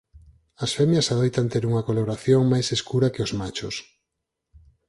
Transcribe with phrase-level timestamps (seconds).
[0.63, 3.75] As femias adoitan ter unha coloración máis escura que os machos.